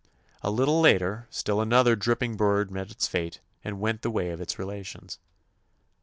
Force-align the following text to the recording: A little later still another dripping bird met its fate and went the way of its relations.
A 0.41 0.49
little 0.49 0.81
later 0.81 1.27
still 1.29 1.61
another 1.61 1.95
dripping 1.95 2.35
bird 2.35 2.71
met 2.71 2.89
its 2.89 3.07
fate 3.07 3.39
and 3.63 3.79
went 3.79 4.01
the 4.01 4.09
way 4.09 4.31
of 4.31 4.41
its 4.41 4.57
relations. 4.57 5.19